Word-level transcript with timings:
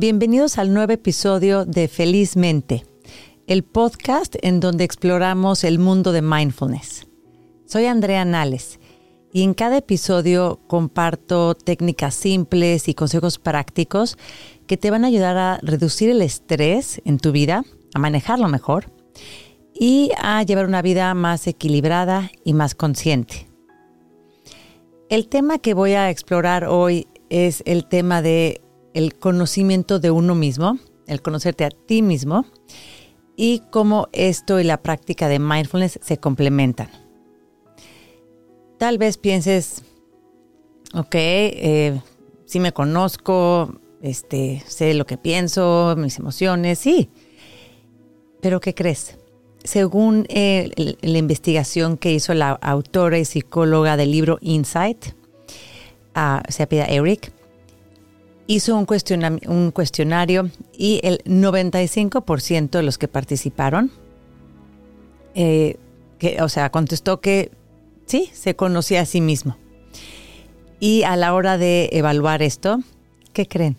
Bienvenidos 0.00 0.58
al 0.58 0.72
nuevo 0.72 0.92
episodio 0.92 1.64
de 1.64 1.88
Felizmente, 1.88 2.86
el 3.48 3.64
podcast 3.64 4.36
en 4.42 4.60
donde 4.60 4.84
exploramos 4.84 5.64
el 5.64 5.80
mundo 5.80 6.12
de 6.12 6.22
mindfulness. 6.22 7.08
Soy 7.66 7.86
Andrea 7.86 8.24
Nales 8.24 8.78
y 9.32 9.42
en 9.42 9.54
cada 9.54 9.78
episodio 9.78 10.60
comparto 10.68 11.56
técnicas 11.56 12.14
simples 12.14 12.86
y 12.86 12.94
consejos 12.94 13.40
prácticos 13.40 14.16
que 14.68 14.76
te 14.76 14.92
van 14.92 15.02
a 15.02 15.08
ayudar 15.08 15.36
a 15.36 15.58
reducir 15.64 16.10
el 16.10 16.22
estrés 16.22 17.02
en 17.04 17.18
tu 17.18 17.32
vida, 17.32 17.64
a 17.92 17.98
manejarlo 17.98 18.46
mejor 18.46 18.92
y 19.74 20.12
a 20.22 20.44
llevar 20.44 20.66
una 20.66 20.80
vida 20.80 21.12
más 21.14 21.48
equilibrada 21.48 22.30
y 22.44 22.54
más 22.54 22.76
consciente. 22.76 23.48
El 25.08 25.28
tema 25.28 25.58
que 25.58 25.74
voy 25.74 25.94
a 25.94 26.08
explorar 26.08 26.66
hoy 26.66 27.08
es 27.30 27.64
el 27.66 27.84
tema 27.84 28.22
de 28.22 28.60
el 28.94 29.14
conocimiento 29.14 29.98
de 29.98 30.10
uno 30.10 30.34
mismo, 30.34 30.78
el 31.06 31.22
conocerte 31.22 31.64
a 31.64 31.70
ti 31.70 32.02
mismo 32.02 32.46
y 33.36 33.62
cómo 33.70 34.08
esto 34.12 34.60
y 34.60 34.64
la 34.64 34.82
práctica 34.82 35.28
de 35.28 35.38
mindfulness 35.38 35.98
se 36.02 36.18
complementan. 36.18 36.88
Tal 38.78 38.98
vez 38.98 39.18
pienses, 39.18 39.82
ok, 40.94 41.14
eh, 41.14 42.00
sí 42.46 42.60
me 42.60 42.72
conozco, 42.72 43.80
este, 44.02 44.62
sé 44.66 44.94
lo 44.94 45.06
que 45.06 45.18
pienso, 45.18 45.94
mis 45.96 46.18
emociones, 46.18 46.78
sí. 46.78 47.10
Pero 48.40 48.60
¿qué 48.60 48.74
crees? 48.74 49.18
según 49.64 50.26
eh, 50.28 50.96
la 51.00 51.18
investigación 51.18 51.96
que 51.98 52.12
hizo 52.12 52.32
la 52.34 52.52
autora 52.52 53.18
y 53.18 53.24
psicóloga 53.24 53.96
del 53.96 54.12
libro 54.12 54.38
Insight, 54.40 55.08
uh, 56.16 56.40
se 56.48 56.62
apida 56.62 56.84
Eric, 56.86 57.32
hizo 58.48 58.74
un, 58.76 58.86
cuestionario 59.70 60.50
y 60.72 61.00
el 61.04 61.22
95% 61.24 62.70
de 62.70 62.82
los 62.82 62.96
que 62.96 63.06
participaron, 63.06 63.92
eh, 65.34 65.76
o 66.40 66.48
sea, 66.48 66.70
contestó 66.70 67.20
que 67.20 67.52
sí, 68.06 68.30
se 68.32 68.56
conocía 68.56 69.02
a 69.02 69.04
sí 69.04 69.20
mismo. 69.20 69.56
Y 70.80 71.02
a 71.02 71.16
la 71.16 71.34
hora 71.34 71.58
de 71.58 71.90
evaluar 71.92 72.42
esto, 72.42 72.80
¿qué 73.34 73.46
creen? 73.46 73.76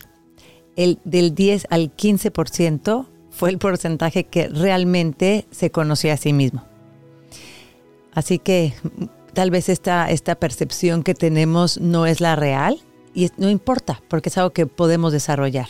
El, 0.76 1.00
del 1.04 1.34
10 1.34 1.66
al 1.72 1.96
15% 1.96 3.08
fue 3.32 3.50
el 3.50 3.58
porcentaje 3.58 4.26
que 4.26 4.50
realmente 4.50 5.48
se 5.50 5.72
conocía 5.72 6.14
a 6.14 6.18
sí 6.18 6.32
mismo. 6.32 6.64
Así 8.14 8.38
que 8.38 8.74
tal 9.34 9.50
vez 9.50 9.68
esta, 9.68 10.12
esta 10.12 10.36
percepción 10.36 11.02
que 11.02 11.16
tenemos 11.16 11.80
no 11.80 12.06
es 12.06 12.22
la 12.22 12.36
real 12.36 12.80
y 13.14 13.30
no 13.38 13.50
importa 13.50 14.02
porque 14.08 14.30
es 14.30 14.38
algo 14.38 14.52
que 14.52 14.66
podemos 14.66 15.12
desarrollar. 15.12 15.68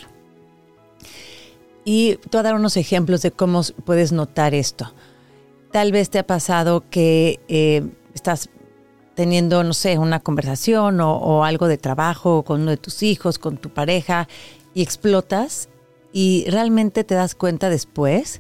Y 1.85 2.15
te 2.15 2.29
voy 2.31 2.39
a 2.39 2.43
dar 2.43 2.55
unos 2.55 2.77
ejemplos 2.77 3.21
de 3.21 3.31
cómo 3.31 3.61
puedes 3.85 4.11
notar 4.11 4.53
esto. 4.53 4.93
Tal 5.71 5.91
vez 5.91 6.09
te 6.09 6.19
ha 6.19 6.27
pasado 6.27 6.83
que 6.89 7.39
eh, 7.47 7.87
estás 8.13 8.49
teniendo, 9.15 9.63
no 9.63 9.73
sé, 9.73 9.97
una 9.97 10.19
conversación 10.19 11.01
o, 11.01 11.17
o, 11.17 11.43
algo 11.43 11.67
de 11.67 11.77
trabajo 11.77 12.43
con 12.43 12.61
uno 12.61 12.71
de 12.71 12.77
tus 12.77 13.03
hijos, 13.03 13.37
con 13.37 13.57
tu 13.57 13.69
pareja, 13.69 14.27
y 14.73 14.81
explotas 14.81 15.69
y 16.11 16.45
realmente 16.49 17.03
te 17.03 17.15
das 17.15 17.35
cuenta 17.35 17.69
después 17.69 18.39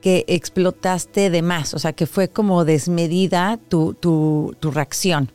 que 0.00 0.24
explotaste 0.28 1.30
de 1.30 1.42
más, 1.42 1.74
o 1.74 1.78
sea, 1.78 1.92
que 1.92 2.06
fue 2.06 2.28
como 2.28 2.64
desmedida 2.64 3.58
tu, 3.68 3.94
tu, 3.94 4.54
reacción. 4.70 5.32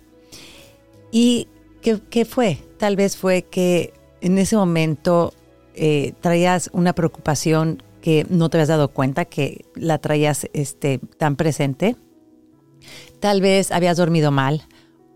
¿Y 1.11 1.47
qué, 1.81 2.25
fue? 2.25 2.59
Tal 2.81 2.95
vez 2.95 3.15
fue 3.15 3.43
que 3.43 3.93
en 4.21 4.39
ese 4.39 4.55
momento 4.55 5.35
eh, 5.75 6.13
traías 6.19 6.71
una 6.73 6.93
preocupación 6.93 7.83
que 8.01 8.25
no 8.27 8.49
te 8.49 8.57
habías 8.57 8.69
dado 8.69 8.87
cuenta 8.87 9.25
que 9.25 9.65
la 9.75 9.99
traías 9.99 10.47
este, 10.53 10.99
tan 11.19 11.35
presente. 11.35 11.95
Tal 13.19 13.39
vez 13.39 13.71
habías 13.71 13.97
dormido 13.97 14.31
mal 14.31 14.63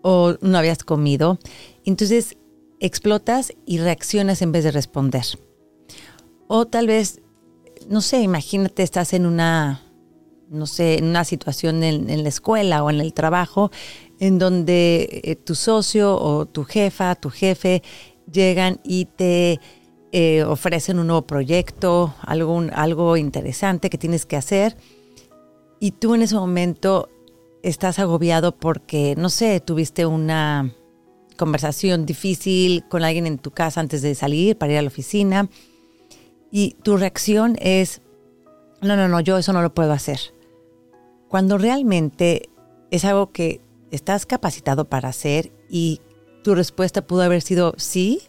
o 0.04 0.36
no 0.42 0.60
habías 0.60 0.84
comido. 0.84 1.40
Entonces 1.86 2.38
explotas 2.80 3.52
y 3.66 3.80
reaccionas 3.80 4.44
en 4.44 4.52
vez 4.52 4.64
de 4.64 4.70
responder. 4.70 5.26
O 6.46 6.68
tal 6.68 6.86
vez, 6.86 7.20
no 7.90 8.02
sé, 8.02 8.22
imagínate, 8.22 8.84
estás 8.84 9.12
en 9.14 9.26
una, 9.26 9.82
no 10.50 10.68
sé, 10.68 10.98
en 10.98 11.06
una 11.06 11.24
situación 11.24 11.84
en, 11.84 12.24
la 12.24 12.30
escuela 12.30 12.84
o 12.84 12.90
en 12.90 13.02
el 13.02 13.14
trabajo 13.14 13.72
en 14.20 14.40
donde 14.40 15.22
eh, 15.24 15.36
tu 15.36 15.56
socio 15.56 16.16
o 16.16 16.46
tu 16.46 16.64
jefa, 16.64 17.16
tu 17.16 17.30
jefe 17.30 17.84
llegan 18.32 18.80
y 18.84 19.06
te 19.06 19.60
eh, 20.12 20.44
ofrecen 20.44 21.00
un 21.00 21.08
nuevo 21.08 21.24
proyecto, 21.24 22.14
algo, 22.22 22.64
algo 22.74 23.18
interesante 23.18 23.90
que 23.90 23.98
tienes 23.98 24.26
que 24.26 24.38
hacer 24.38 24.78
y 25.80 25.92
tú 25.92 26.16
en 26.16 26.22
ese 26.22 26.36
momento 26.36 27.10
estás 27.64 28.00
agobiado 28.00 28.56
porque, 28.56 29.16
no 29.18 29.30
sé, 29.30 29.60
tuviste 29.60 30.06
una 30.06 30.72
conversación 31.38 32.06
difícil 32.06 32.86
con 32.88 33.04
alguien 33.04 33.28
en 33.28 33.40
tu 33.40 33.52
casa 33.52 33.82
antes 33.82 34.02
de 34.02 34.16
salir 34.16 34.58
para 34.58 34.74
ir 34.74 34.80
a 34.80 34.82
la 34.84 34.88
oficina 34.88 35.50
y 36.52 36.78
tu 36.84 36.96
reacción 36.96 37.58
es, 37.60 38.02
no, 38.82 38.96
no, 38.96 39.10
no, 39.10 39.20
yo 39.20 39.38
eso 39.38 39.52
no 39.52 39.62
lo 39.62 39.74
puedo 39.74 39.92
hacer. 39.92 40.35
Cuando 41.30 41.58
realmente 41.58 42.50
es 42.92 43.06
algo 43.06 43.32
que 43.32 43.62
estás 43.92 44.26
capacitado 44.26 44.86
para 44.86 45.10
hacer 45.10 45.52
y 45.70 46.02
tu 46.44 46.56
respuesta 46.56 47.06
pudo 47.06 47.24
haber 47.24 47.42
sido 47.42 47.74
sí, 47.78 48.22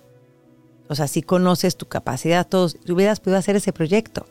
o 0.89 0.95
sea, 0.95 1.09
si 1.09 1.23
conoces 1.23 1.77
tu 1.77 1.87
capacidad, 1.87 2.47
todos, 2.47 2.77
hubieras 2.89 3.21
podido 3.21 3.39
hacer 3.39 3.57
ese 3.57 3.73
proyecto. 3.73 4.27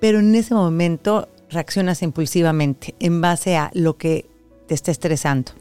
Pero 0.00 0.20
en 0.20 0.34
ese 0.34 0.54
momento 0.54 1.28
reaccionas 1.50 2.02
impulsivamente 2.02 2.94
en 3.00 3.20
base 3.20 3.56
a 3.56 3.70
lo 3.74 3.96
que 3.96 4.26
te 4.66 4.74
está 4.74 4.90
estresando 4.90 5.52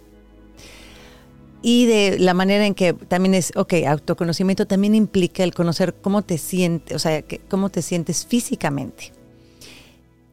y 1.62 1.86
de 1.86 2.20
la 2.20 2.34
manera 2.34 2.66
en 2.66 2.76
que 2.76 2.94
también 2.94 3.34
es, 3.34 3.52
ok, 3.56 3.74
autoconocimiento 3.88 4.68
también 4.68 4.96
implica 4.96 5.44
el 5.44 5.54
conocer 5.54 5.96
cómo 5.96 6.22
te 6.22 6.38
sientes, 6.38 6.96
o 6.96 7.00
sea, 7.00 7.24
cómo 7.50 7.70
te 7.70 7.82
sientes 7.82 8.26
físicamente. 8.26 9.12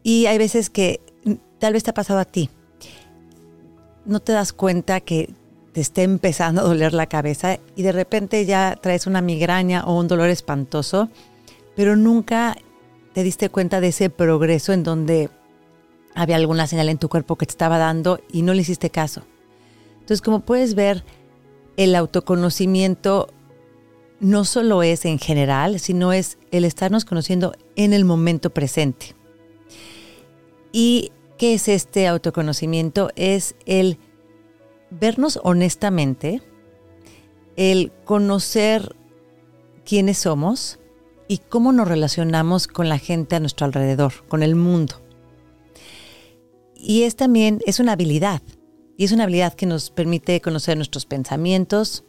Y 0.02 0.26
hay 0.26 0.36
veces 0.36 0.68
que 0.68 1.00
tal 1.64 1.72
vez 1.72 1.82
te 1.82 1.92
ha 1.92 1.94
pasado 1.94 2.18
a 2.20 2.26
ti, 2.26 2.50
no 4.04 4.20
te 4.20 4.32
das 4.32 4.52
cuenta 4.52 5.00
que 5.00 5.30
te 5.72 5.80
esté 5.80 6.02
empezando 6.02 6.60
a 6.60 6.64
doler 6.64 6.92
la 6.92 7.06
cabeza 7.06 7.58
y 7.74 7.82
de 7.82 7.92
repente 7.92 8.44
ya 8.44 8.78
traes 8.78 9.06
una 9.06 9.22
migraña 9.22 9.82
o 9.86 9.98
un 9.98 10.06
dolor 10.06 10.28
espantoso, 10.28 11.08
pero 11.74 11.96
nunca 11.96 12.54
te 13.14 13.22
diste 13.22 13.48
cuenta 13.48 13.80
de 13.80 13.88
ese 13.88 14.10
progreso 14.10 14.74
en 14.74 14.82
donde 14.82 15.30
había 16.14 16.36
alguna 16.36 16.66
señal 16.66 16.90
en 16.90 16.98
tu 16.98 17.08
cuerpo 17.08 17.36
que 17.36 17.46
te 17.46 17.52
estaba 17.52 17.78
dando 17.78 18.20
y 18.30 18.42
no 18.42 18.52
le 18.52 18.60
hiciste 18.60 18.90
caso. 18.90 19.22
Entonces, 19.94 20.20
como 20.20 20.40
puedes 20.40 20.74
ver, 20.74 21.02
el 21.78 21.94
autoconocimiento 21.94 23.28
no 24.20 24.44
solo 24.44 24.82
es 24.82 25.06
en 25.06 25.18
general, 25.18 25.80
sino 25.80 26.12
es 26.12 26.36
el 26.50 26.66
estarnos 26.66 27.06
conociendo 27.06 27.54
en 27.74 27.94
el 27.94 28.04
momento 28.04 28.50
presente. 28.50 29.16
¿Y 30.72 31.12
qué 31.38 31.54
es 31.54 31.68
este 31.68 32.06
autoconocimiento? 32.06 33.10
Es 33.16 33.56
el 33.66 33.98
vernos 34.90 35.40
honestamente, 35.42 36.42
el 37.56 37.92
conocer 38.04 38.94
quiénes 39.84 40.18
somos 40.18 40.78
y 41.28 41.38
cómo 41.38 41.72
nos 41.72 41.88
relacionamos 41.88 42.66
con 42.66 42.88
la 42.88 42.98
gente 42.98 43.36
a 43.36 43.40
nuestro 43.40 43.66
alrededor, 43.66 44.12
con 44.28 44.42
el 44.42 44.54
mundo. 44.54 45.00
Y 46.76 47.02
es 47.04 47.16
también, 47.16 47.60
es 47.66 47.80
una 47.80 47.92
habilidad. 47.92 48.42
Y 48.96 49.04
es 49.04 49.12
una 49.12 49.24
habilidad 49.24 49.54
que 49.54 49.66
nos 49.66 49.90
permite 49.90 50.40
conocer 50.40 50.76
nuestros 50.76 51.06
pensamientos, 51.06 52.04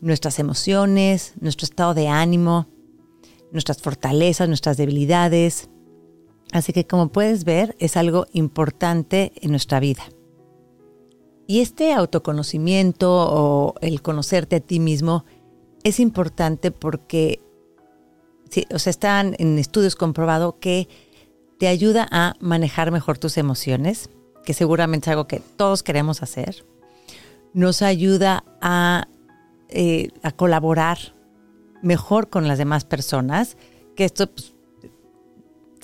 nuestras 0.00 0.38
emociones, 0.38 1.32
nuestro 1.40 1.64
estado 1.64 1.94
de 1.94 2.08
ánimo, 2.08 2.66
nuestras 3.52 3.80
fortalezas, 3.80 4.48
nuestras 4.48 4.76
debilidades. 4.76 5.70
Así 6.56 6.72
que 6.72 6.86
como 6.86 7.08
puedes 7.08 7.44
ver, 7.44 7.76
es 7.78 7.96
algo 7.96 8.26
importante 8.32 9.32
en 9.40 9.50
nuestra 9.50 9.78
vida. 9.78 10.02
Y 11.46 11.60
este 11.60 11.92
autoconocimiento 11.92 13.10
o 13.12 13.74
el 13.80 14.02
conocerte 14.02 14.56
a 14.56 14.60
ti 14.60 14.80
mismo 14.80 15.24
es 15.84 16.00
importante 16.00 16.70
porque 16.70 17.40
o 18.72 18.78
sea, 18.78 18.90
están 18.90 19.36
en 19.38 19.58
estudios 19.58 19.96
comprobado 19.96 20.58
que 20.58 20.88
te 21.58 21.68
ayuda 21.68 22.08
a 22.10 22.34
manejar 22.40 22.90
mejor 22.90 23.18
tus 23.18 23.36
emociones, 23.36 24.10
que 24.44 24.54
seguramente 24.54 25.10
es 25.10 25.12
algo 25.12 25.26
que 25.26 25.40
todos 25.40 25.82
queremos 25.82 26.22
hacer, 26.22 26.64
nos 27.52 27.82
ayuda 27.82 28.44
a, 28.60 29.08
eh, 29.68 30.08
a 30.22 30.32
colaborar 30.32 30.98
mejor 31.82 32.28
con 32.28 32.48
las 32.48 32.58
demás 32.58 32.84
personas, 32.84 33.56
que 33.94 34.04
esto 34.04 34.30
pues, 34.30 34.55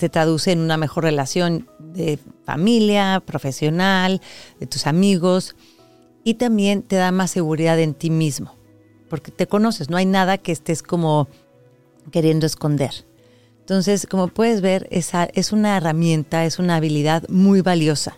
se 0.03 0.09
traduce 0.09 0.51
en 0.51 0.59
una 0.59 0.75
mejor 0.75 1.05
relación 1.05 1.65
de 1.79 2.19
familia, 2.43 3.23
profesional, 3.25 4.19
de 4.59 4.67
tus 4.67 4.85
amigos, 4.85 5.55
y 6.25 6.33
también 6.33 6.81
te 6.81 6.97
da 6.97 7.13
más 7.13 7.31
seguridad 7.31 7.79
en 7.79 7.93
ti 7.93 8.09
mismo, 8.09 8.53
porque 9.09 9.31
te 9.31 9.47
conoces, 9.47 9.89
no 9.89 9.95
hay 9.95 10.05
nada 10.05 10.37
que 10.37 10.51
estés 10.51 10.83
como 10.83 11.29
queriendo 12.11 12.45
esconder. 12.45 12.91
Entonces, 13.61 14.05
como 14.05 14.27
puedes 14.27 14.59
ver, 14.59 14.89
esa 14.91 15.23
es 15.23 15.53
una 15.53 15.77
herramienta, 15.77 16.43
es 16.43 16.59
una 16.59 16.75
habilidad 16.75 17.23
muy 17.29 17.61
valiosa. 17.61 18.17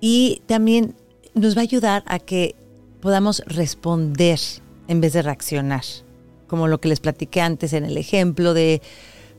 Y 0.00 0.42
también 0.46 0.96
nos 1.34 1.56
va 1.56 1.60
a 1.60 1.62
ayudar 1.62 2.02
a 2.08 2.18
que 2.18 2.56
podamos 3.00 3.44
responder 3.46 4.40
en 4.88 5.00
vez 5.00 5.12
de 5.12 5.22
reaccionar. 5.22 5.84
Como 6.48 6.66
lo 6.66 6.80
que 6.80 6.88
les 6.88 6.98
platiqué 6.98 7.42
antes 7.42 7.74
en 7.74 7.84
el 7.84 7.96
ejemplo 7.96 8.54
de, 8.54 8.82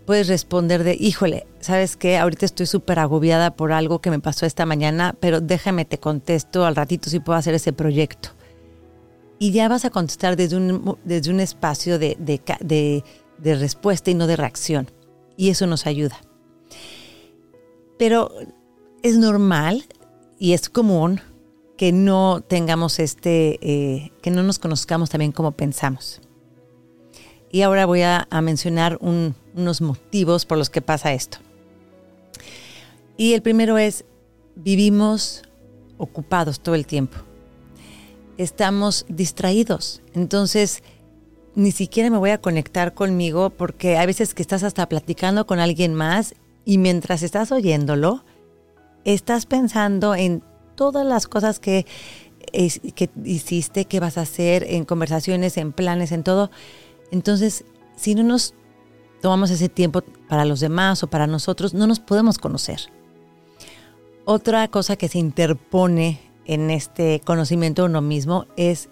puedes 0.05 0.27
responder 0.27 0.83
de, 0.83 0.95
híjole, 1.00 1.47
¿sabes 1.59 1.95
qué? 1.97 2.17
Ahorita 2.17 2.45
estoy 2.45 2.65
súper 2.65 3.00
agobiada 3.00 3.55
por 3.55 3.71
algo 3.71 4.00
que 4.00 4.09
me 4.09 4.19
pasó 4.19 4.45
esta 4.45 4.65
mañana, 4.65 5.15
pero 5.19 5.41
déjame 5.41 5.85
te 5.85 6.00
contesto 6.00 6.65
al 6.65 6.75
ratito 6.75 7.09
si 7.09 7.19
puedo 7.19 7.38
hacer 7.38 7.53
ese 7.53 7.73
proyecto. 7.73 8.29
Y 9.39 9.51
ya 9.51 9.67
vas 9.67 9.85
a 9.85 9.89
contestar 9.89 10.35
desde 10.35 10.55
un, 10.57 10.97
desde 11.03 11.31
un 11.31 11.39
espacio 11.39 12.00
de, 12.00 12.15
de, 12.19 13.03
de 13.38 13.55
respuesta 13.55 14.11
y 14.11 14.13
no 14.13 14.27
de 14.27 14.35
reacción. 14.35 14.89
Y 15.35 15.50
eso 15.50 15.67
nos 15.67 15.85
ayuda. 15.85 16.17
Pero 17.97 18.31
es 19.01 19.17
normal 19.17 19.83
y 20.39 20.53
es 20.53 20.69
común 20.69 21.21
que 21.77 21.91
no 21.91 22.41
tengamos 22.41 23.00
este, 23.00 23.59
eh, 23.61 24.11
que 24.21 24.31
no 24.31 24.44
nos 24.44 24.59
conozcamos 24.59 25.09
también 25.09 25.31
como 25.31 25.51
pensamos. 25.51 26.21
Y 27.53 27.61
ahora 27.61 27.85
voy 27.85 28.01
a, 28.01 28.27
mencionar 28.41 28.97
unos 29.00 29.79
motivos 29.79 30.44
por 30.44 30.57
los 30.57 30.71
que 30.71 30.81
pasa 30.81 31.13
esto. 31.13 31.38
Y 33.15 33.33
el 33.33 33.44
primero 33.44 33.77
es, 33.77 34.05
vivimos 34.55 35.44
ocupados 36.00 36.61
todo 36.61 36.73
el 36.73 36.88
tiempo. 36.88 37.19
Estamos 38.39 39.05
distraídos. 39.07 40.01
Entonces, 40.15 40.81
ni 41.53 41.71
siquiera 41.71 42.09
me 42.09 42.17
voy 42.17 42.31
a 42.31 42.41
conectar 42.41 42.95
conmigo 42.95 43.51
porque 43.51 43.97
hay 43.97 44.07
veces 44.07 44.33
que 44.33 44.41
estás 44.41 44.63
hasta 44.63 44.89
platicando 44.89 45.45
con 45.45 45.59
alguien 45.59 45.94
más 45.94 46.33
y 46.65 46.79
mientras 46.79 47.21
estás 47.21 47.51
oyéndolo, 47.51 48.25
estás 49.05 49.45
pensando 49.45 50.15
en 50.15 50.41
todas 50.73 51.05
las 51.05 51.27
cosas 51.27 51.59
que, 51.59 51.85
que 52.95 53.09
hiciste, 53.23 53.85
que 53.85 54.00
vas 54.00 54.17
a 54.17 54.21
hacer, 54.21 54.65
en 54.67 54.85
conversaciones, 54.85 55.57
en 55.57 55.71
planes, 55.71 56.11
en 56.11 56.23
todo. 56.23 56.50
Entonces, 57.11 57.65
si 57.95 58.15
no 58.15 58.23
nos 58.23 58.53
tomamos 59.21 59.51
ese 59.51 59.69
tiempo 59.69 60.01
para 60.27 60.45
los 60.45 60.59
demás 60.59 61.03
o 61.03 61.07
para 61.07 61.27
nosotros, 61.27 61.73
no 61.73 61.88
nos 61.88 62.00
podemos 62.00 62.38
conocer. 62.38 62.81
Otra 64.25 64.67
cosa 64.69 64.95
que 64.95 65.09
se 65.09 65.19
interpone 65.19 66.19
en 66.45 66.69
este 66.69 67.21
conocimiento 67.25 67.83
de 67.83 67.89
uno 67.89 68.01
mismo 68.01 68.45
es 68.57 68.89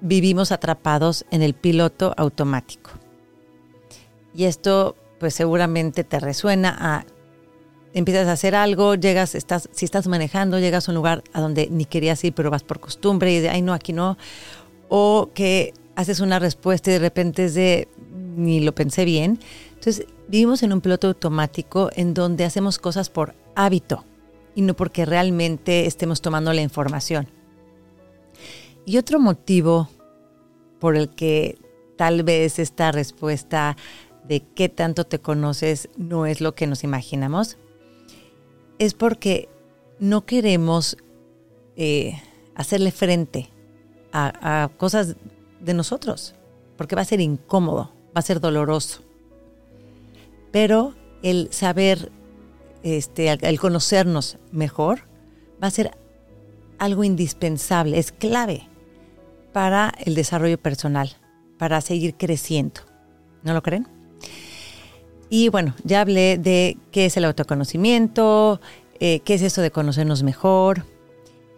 vivimos 0.00 0.52
atrapados 0.52 1.24
en 1.30 1.42
el 1.42 1.54
piloto 1.54 2.14
automático. 2.16 2.90
Y 4.34 4.44
esto 4.44 4.96
pues 5.18 5.34
seguramente 5.34 6.04
te 6.04 6.20
resuena 6.20 6.76
a 6.78 7.06
empiezas 7.94 8.26
a 8.26 8.32
hacer 8.32 8.54
algo, 8.54 8.96
llegas, 8.96 9.34
estás, 9.34 9.68
si 9.72 9.84
estás 9.84 10.08
manejando, 10.08 10.58
llegas 10.58 10.88
a 10.88 10.90
un 10.90 10.96
lugar 10.96 11.22
a 11.32 11.40
donde 11.40 11.68
ni 11.70 11.84
querías 11.84 12.22
ir, 12.24 12.34
pero 12.34 12.50
vas 12.50 12.64
por 12.64 12.80
costumbre 12.80 13.32
y 13.32 13.40
de, 13.40 13.48
ay 13.48 13.62
no, 13.62 13.72
aquí 13.72 13.92
no. 13.92 14.18
O 14.88 15.30
que 15.32 15.72
haces 15.96 16.20
una 16.20 16.38
respuesta 16.38 16.90
y 16.90 16.94
de 16.94 16.98
repente 17.00 17.44
es 17.44 17.54
de, 17.54 17.88
ni 18.36 18.60
lo 18.60 18.74
pensé 18.74 19.04
bien. 19.04 19.38
Entonces, 19.68 20.06
vivimos 20.28 20.62
en 20.62 20.72
un 20.72 20.80
piloto 20.80 21.08
automático 21.08 21.90
en 21.94 22.14
donde 22.14 22.44
hacemos 22.44 22.78
cosas 22.78 23.10
por 23.10 23.34
hábito 23.54 24.04
y 24.54 24.62
no 24.62 24.74
porque 24.74 25.04
realmente 25.04 25.86
estemos 25.86 26.20
tomando 26.20 26.52
la 26.52 26.62
información. 26.62 27.28
Y 28.86 28.98
otro 28.98 29.18
motivo 29.18 29.88
por 30.78 30.96
el 30.96 31.10
que 31.10 31.58
tal 31.96 32.22
vez 32.22 32.58
esta 32.58 32.92
respuesta 32.92 33.76
de 34.26 34.42
qué 34.54 34.68
tanto 34.68 35.04
te 35.04 35.18
conoces 35.18 35.88
no 35.96 36.26
es 36.26 36.40
lo 36.40 36.54
que 36.54 36.66
nos 36.66 36.84
imaginamos 36.84 37.56
es 38.78 38.94
porque 38.94 39.48
no 39.98 40.26
queremos 40.26 40.96
eh, 41.76 42.20
hacerle 42.54 42.90
frente 42.90 43.50
a, 44.12 44.70
cosas 44.76 45.16
de 45.64 45.74
nosotros, 45.74 46.34
porque 46.76 46.96
va 46.96 47.02
a 47.02 47.06
ser 47.06 47.20
incómodo, 47.20 47.92
va 48.08 48.20
a 48.20 48.22
ser 48.22 48.40
doloroso. 48.40 49.02
Pero 50.52 50.94
el 51.22 51.48
saber, 51.50 52.12
este, 52.82 53.30
el 53.30 53.58
conocernos 53.58 54.38
mejor, 54.52 55.08
va 55.62 55.68
a 55.68 55.70
ser 55.70 55.96
algo 56.78 57.04
indispensable, 57.04 57.98
es 57.98 58.12
clave 58.12 58.68
para 59.52 59.92
el 60.04 60.14
desarrollo 60.14 60.58
personal, 60.58 61.16
para 61.58 61.80
seguir 61.80 62.14
creciendo. 62.16 62.80
¿No 63.42 63.54
lo 63.54 63.62
creen? 63.62 63.86
Y 65.30 65.48
bueno, 65.48 65.74
ya 65.84 66.00
hablé 66.00 66.38
de 66.38 66.76
qué 66.90 67.06
es 67.06 67.16
el 67.16 67.24
autoconocimiento, 67.24 68.60
eh, 69.00 69.20
qué 69.20 69.34
es 69.34 69.42
eso 69.42 69.62
de 69.62 69.70
conocernos 69.70 70.22
mejor. 70.22 70.84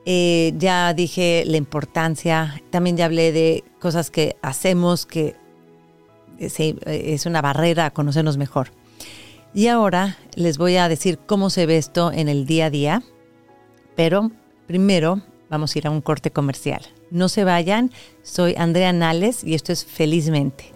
Eh, 0.08 0.54
ya 0.56 0.94
dije 0.94 1.42
la 1.46 1.56
importancia, 1.56 2.62
también 2.70 2.96
ya 2.96 3.06
hablé 3.06 3.32
de 3.32 3.64
cosas 3.80 4.10
que 4.10 4.36
hacemos 4.40 5.04
que 5.04 5.34
es 6.38 7.26
una 7.26 7.42
barrera 7.42 7.86
a 7.86 7.90
conocernos 7.90 8.36
mejor. 8.36 8.70
Y 9.52 9.66
ahora 9.66 10.16
les 10.36 10.58
voy 10.58 10.76
a 10.76 10.88
decir 10.88 11.18
cómo 11.18 11.50
se 11.50 11.66
ve 11.66 11.76
esto 11.76 12.12
en 12.12 12.28
el 12.28 12.46
día 12.46 12.66
a 12.66 12.70
día, 12.70 13.02
pero 13.96 14.30
primero 14.66 15.22
vamos 15.48 15.74
a 15.74 15.78
ir 15.78 15.86
a 15.88 15.90
un 15.90 16.02
corte 16.02 16.30
comercial. 16.30 16.82
No 17.10 17.28
se 17.28 17.42
vayan, 17.42 17.90
soy 18.22 18.54
Andrea 18.56 18.92
Nales 18.92 19.42
y 19.42 19.54
esto 19.54 19.72
es 19.72 19.84
Felizmente. 19.84 20.75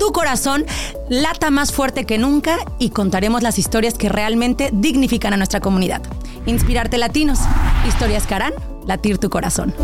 tu 0.00 0.12
corazón 0.12 0.64
lata 1.10 1.50
más 1.50 1.72
fuerte 1.72 2.06
que 2.06 2.16
nunca 2.16 2.58
y 2.78 2.88
contaremos 2.90 3.42
las 3.42 3.58
historias 3.58 3.94
que 3.94 4.08
realmente 4.08 4.70
dignifican 4.72 5.34
a 5.34 5.36
nuestra 5.36 5.60
comunidad. 5.60 6.00
Inspirarte 6.46 6.96
Latinos, 6.96 7.38
historias 7.86 8.26
que 8.26 8.34
harán 8.34 8.54
latir 8.86 9.18
tu 9.18 9.28
corazón. 9.28 9.74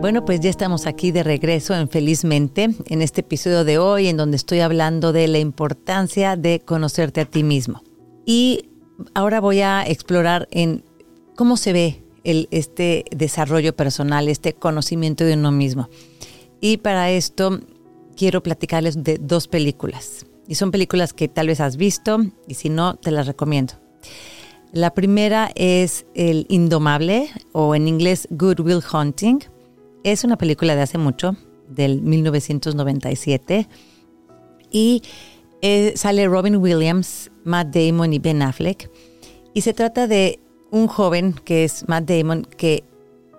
Bueno, 0.00 0.24
pues 0.26 0.40
ya 0.40 0.50
estamos 0.50 0.86
aquí 0.86 1.12
de 1.12 1.22
regreso 1.22 1.74
en 1.74 1.88
Felizmente, 1.88 2.74
en 2.86 3.02
este 3.02 3.22
episodio 3.22 3.64
de 3.64 3.78
hoy, 3.78 4.08
en 4.08 4.18
donde 4.18 4.36
estoy 4.36 4.60
hablando 4.60 5.12
de 5.12 5.28
la 5.28 5.38
importancia 5.38 6.36
de 6.36 6.60
conocerte 6.60 7.22
a 7.22 7.24
ti 7.24 7.42
mismo. 7.42 7.82
Y 8.26 8.68
ahora 9.14 9.40
voy 9.40 9.60
a 9.60 9.84
explorar 9.86 10.46
en 10.50 10.84
¿Cómo 11.36 11.56
se 11.56 11.72
ve 11.72 12.02
este 12.24 13.04
desarrollo 13.10 13.74
personal, 13.74 14.28
este 14.28 14.52
conocimiento 14.52 15.24
de 15.24 15.34
uno 15.34 15.50
mismo? 15.50 15.88
Y 16.60 16.76
para 16.76 17.10
esto 17.10 17.60
quiero 18.16 18.42
platicarles 18.42 19.02
de 19.02 19.18
dos 19.18 19.48
películas. 19.48 20.26
Y 20.46 20.56
son 20.56 20.70
películas 20.70 21.12
que 21.12 21.28
tal 21.28 21.46
vez 21.46 21.60
has 21.60 21.76
visto 21.76 22.18
y 22.46 22.54
si 22.54 22.68
no, 22.68 22.96
te 22.96 23.10
las 23.10 23.26
recomiendo. 23.26 23.74
La 24.72 24.94
primera 24.94 25.50
es 25.54 26.06
El 26.14 26.46
Indomable 26.48 27.28
o 27.52 27.74
en 27.74 27.88
inglés 27.88 28.28
Good 28.30 28.60
Will 28.60 28.82
Hunting. 28.92 29.40
Es 30.02 30.24
una 30.24 30.36
película 30.36 30.74
de 30.74 30.82
hace 30.82 30.98
mucho, 30.98 31.36
del 31.68 32.02
1997. 32.02 33.68
Y 34.70 35.02
eh, 35.60 35.92
sale 35.96 36.26
Robin 36.26 36.56
Williams, 36.56 37.30
Matt 37.44 37.74
Damon 37.74 38.12
y 38.12 38.18
Ben 38.18 38.42
Affleck. 38.42 38.90
Y 39.54 39.60
se 39.60 39.74
trata 39.74 40.06
de 40.06 40.40
un 40.72 40.88
joven 40.88 41.34
que 41.44 41.62
es 41.62 41.86
Matt 41.86 42.06
Damon 42.06 42.44
que 42.56 42.82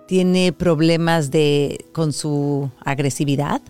tiene 0.06 0.52
problemas 0.52 1.30
de, 1.30 1.84
con 1.92 2.12
su 2.12 2.70
agresividad 2.84 3.60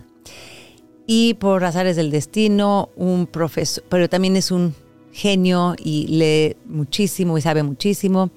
y 1.07 1.33
por 1.33 1.63
azares 1.65 1.95
del 1.95 2.11
destino, 2.11 2.89
un 2.95 3.27
profesor, 3.27 3.83
pero 3.89 4.07
también 4.07 4.37
es 4.37 4.51
un 4.51 4.73
genio 5.11 5.75
y 5.77 6.07
lee 6.07 6.55
muchísimo 6.65 7.37
y 7.37 7.41
sabe 7.41 7.63
muchísimo. 7.63 8.31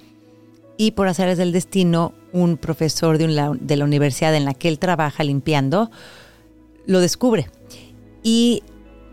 Y 0.77 0.93
por 0.93 1.09
azares 1.09 1.39
del 1.39 1.53
destino, 1.53 2.13
un 2.33 2.57
profesor 2.57 3.19
de, 3.19 3.27
de 3.61 3.77
la 3.77 3.85
universidad 3.85 4.35
en 4.35 4.45
la 4.45 4.55
que 4.55 4.69
él 4.69 4.79
trabaja 4.79 5.25
limpiando 5.25 5.91
lo 6.87 7.01
descubre 7.01 7.51
y 8.23 8.63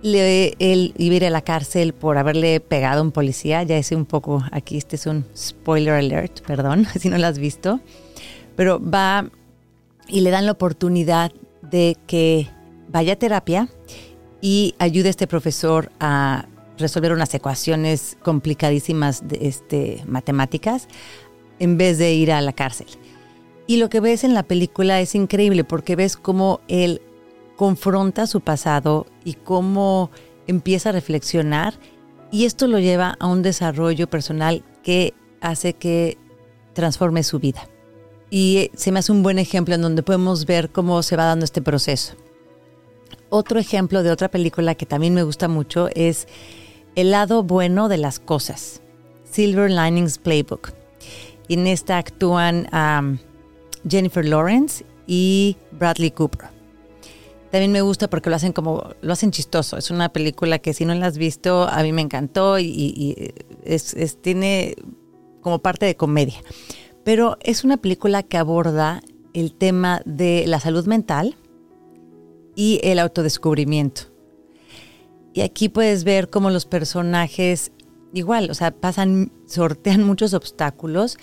le, 0.06 0.56
a 0.60 1.02
ir 1.02 1.26
a 1.26 1.30
la 1.30 1.42
cárcel 1.42 1.94
por 1.94 2.18
haberle 2.18 2.60
pegado 2.60 3.00
a 3.00 3.04
un 3.04 3.12
policía. 3.12 3.64
Ya 3.64 3.78
es 3.78 3.92
un 3.92 4.06
poco, 4.06 4.44
aquí 4.52 4.78
este 4.78 4.96
es 4.96 5.06
un 5.06 5.26
spoiler 5.36 5.94
alert, 5.94 6.42
perdón, 6.42 6.86
si 7.00 7.10
no 7.10 7.18
lo 7.18 7.28
has 7.28 7.40
visto. 7.40 7.80
Pero 8.56 8.80
va 8.80 9.30
y 10.08 10.22
le 10.22 10.30
dan 10.30 10.46
la 10.46 10.52
oportunidad 10.52 11.32
de 11.64 11.98
que 12.06 12.48
vaya 12.90 13.14
a 13.14 13.16
terapia 13.16 13.68
y 14.42 14.76
ayude 14.78 15.08
a 15.08 15.10
este 15.10 15.28
profesor 15.28 15.92
a 16.00 16.46
resolver 16.78 17.12
unas 17.12 17.34
ecuaciones 17.34 18.18
complicadísimas 18.22 19.28
de 19.28 19.48
este, 19.48 20.04
matemáticas 20.08 20.88
en 21.58 21.78
vez 21.78 21.98
de 21.98 22.14
ir 22.14 22.32
a 22.32 22.42
la 22.42 22.54
cárcel. 22.54 22.88
Y 23.68 23.78
lo 23.78 23.90
que 23.90 24.00
ves 24.00 24.24
en 24.24 24.36
la 24.36 24.44
película 24.44 25.02
es 25.02 25.16
increíble 25.16 25.64
porque 25.64 25.96
ves 25.96 26.18
cómo 26.18 26.60
él 26.68 27.02
confronta 27.56 28.28
su 28.28 28.42
pasado 28.42 29.06
y 29.24 29.34
cómo 29.34 30.12
empieza 30.48 30.90
a 30.90 30.94
reflexionar 30.94 31.74
y 32.32 32.46
esto 32.46 32.68
lo 32.68 32.80
lleva 32.80 33.16
a 33.20 33.28
un 33.28 33.42
desarrollo 33.42 34.10
personal 34.10 34.64
que 34.84 35.14
hace 35.42 35.74
que 35.74 36.18
transforme 36.74 37.24
su 37.24 37.40
vida. 37.40 37.70
Y 38.30 38.72
se 38.76 38.92
me 38.92 39.00
hace 39.00 39.12
un 39.12 39.24
buen 39.24 39.40
ejemplo 39.40 39.76
en 39.76 39.82
donde 39.82 40.04
podemos 40.04 40.46
ver 40.46 40.70
cómo 40.70 41.02
se 41.04 41.16
va 41.16 41.26
dando 41.26 41.46
este 41.46 41.62
proceso. 41.62 42.16
Otro 43.30 43.60
ejemplo 43.60 44.04
de 44.04 44.12
otra 44.12 44.30
película 44.30 44.76
que 44.76 44.86
también 44.86 45.14
me 45.14 45.24
gusta 45.24 45.48
mucho 45.48 45.90
es 45.96 46.28
El 46.96 47.12
lado 47.12 47.44
bueno 47.44 47.88
de 47.88 47.98
las 47.98 48.20
cosas, 48.20 48.82
Silver 49.24 49.70
Linings 49.70 50.18
Playbook. 50.18 50.74
En 51.48 51.68
esta 51.68 51.98
actúan 51.98 52.68
Jennifer 53.88 54.26
Lawrence 54.26 54.86
y 55.08 55.58
Bradley 55.72 56.12
Cooper. 56.12 56.55
También 57.52 57.72
me 57.72 57.82
gusta 57.82 58.10
porque 58.10 58.30
lo 58.30 58.36
hacen 58.36 58.54
como, 58.54 58.90
lo 59.02 59.14
hacen 59.14 59.32
chistoso. 59.32 59.78
Es 59.78 59.92
una 59.92 60.10
película 60.10 60.60
que 60.60 60.74
si 60.74 60.86
no 60.86 60.94
la 60.94 61.08
has 61.08 61.18
visto, 61.18 61.68
a 61.70 61.84
mí 61.84 61.92
me 61.94 62.02
encantó 62.02 62.60
y, 62.60 63.34
es, 63.64 63.96
tiene 64.22 64.76
como 65.42 65.60
parte 65.60 65.86
de 65.86 65.96
comedia. 65.96 66.42
Pero 67.04 67.38
es 67.42 67.64
una 67.64 67.78
película 67.78 68.24
que 68.24 68.38
aborda 68.38 69.02
el 69.34 69.54
tema 69.54 70.02
de 70.06 70.46
la 70.48 70.60
salud 70.60 70.86
mental 70.88 71.38
y 72.56 72.80
el 72.84 73.00
autodescubrimiento. 73.00 74.04
Y 75.34 75.42
aquí 75.42 75.70
puedes 75.70 76.04
ver 76.04 76.30
cómo 76.30 76.50
los 76.50 76.66
personajes, 76.66 77.72
igual, 78.14 78.50
o 78.50 78.54
sea, 78.54 78.72
pasan, 78.72 79.32
sortean 79.46 80.04
muchos 80.04 80.34
obstáculos 80.34 81.18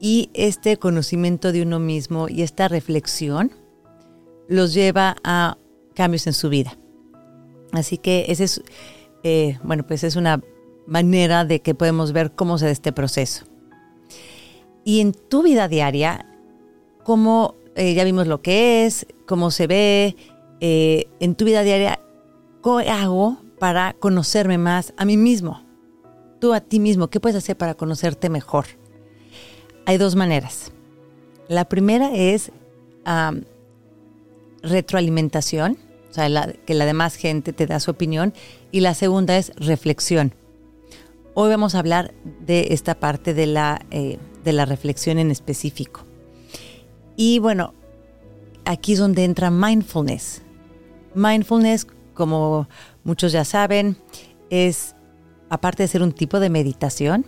y 0.00 0.30
este 0.34 0.78
conocimiento 0.78 1.52
de 1.52 1.62
uno 1.62 1.78
mismo 1.78 2.28
y 2.28 2.42
esta 2.42 2.66
reflexión 2.66 3.52
los 4.48 4.74
lleva 4.74 5.16
a 5.24 5.58
cambios 5.94 6.26
en 6.26 6.32
su 6.32 6.48
vida. 6.48 6.78
Así 7.72 7.98
que 7.98 8.26
ese 8.28 8.44
es, 8.44 8.62
eh, 9.22 9.58
bueno, 9.62 9.86
pues 9.86 10.04
es 10.04 10.16
una 10.16 10.42
manera 10.86 11.44
de 11.44 11.60
que 11.60 11.74
podemos 11.74 12.12
ver 12.12 12.32
cómo 12.32 12.58
se 12.58 12.66
da 12.66 12.70
este 12.70 12.92
proceso. 12.92 13.46
Y 14.84 15.00
en 15.00 15.12
tu 15.12 15.42
vida 15.42 15.68
diaria, 15.68 16.26
cómo 17.04 17.54
eh, 17.76 17.94
ya 17.94 18.04
vimos 18.04 18.26
lo 18.26 18.42
que 18.42 18.84
es, 18.84 19.06
cómo 19.26 19.50
se 19.50 19.66
ve, 19.66 20.16
eh, 20.60 21.08
en 21.20 21.34
tu 21.34 21.44
vida 21.44 21.62
diaria, 21.62 22.00
¿qué 22.62 22.90
hago 22.90 23.38
para 23.58 23.94
conocerme 23.94 24.58
más 24.58 24.92
a 24.96 25.04
mí 25.04 25.16
mismo? 25.16 25.62
Tú 26.40 26.52
a 26.52 26.60
ti 26.60 26.80
mismo, 26.80 27.08
¿qué 27.08 27.20
puedes 27.20 27.36
hacer 27.36 27.56
para 27.56 27.74
conocerte 27.74 28.28
mejor? 28.28 28.66
Hay 29.86 29.96
dos 29.96 30.16
maneras. 30.16 30.72
La 31.48 31.64
primera 31.64 32.14
es 32.14 32.52
retroalimentación, 34.62 35.78
o 36.10 36.14
sea, 36.14 36.52
que 36.66 36.74
la 36.74 36.84
demás 36.84 37.16
gente 37.16 37.52
te 37.52 37.66
da 37.66 37.80
su 37.80 37.90
opinión, 37.90 38.34
y 38.70 38.80
la 38.80 38.94
segunda 38.94 39.36
es 39.36 39.52
reflexión. 39.56 40.34
Hoy 41.34 41.48
vamos 41.48 41.74
a 41.74 41.78
hablar 41.78 42.12
de 42.40 42.68
esta 42.70 42.94
parte 42.94 43.32
de 43.32 43.46
la, 43.46 43.84
eh, 43.90 44.18
de 44.44 44.52
la 44.52 44.66
reflexión 44.66 45.18
en 45.18 45.30
específico. 45.30 46.04
Y 47.16 47.38
bueno, 47.38 47.74
aquí 48.64 48.92
es 48.92 48.98
donde 48.98 49.24
entra 49.24 49.50
mindfulness. 49.50 50.42
Mindfulness, 51.14 51.86
como 52.14 52.68
muchos 53.04 53.32
ya 53.32 53.44
saben, 53.44 53.96
es, 54.50 54.94
aparte 55.48 55.82
de 55.82 55.88
ser 55.88 56.02
un 56.02 56.12
tipo 56.12 56.40
de 56.40 56.50
meditación, 56.50 57.26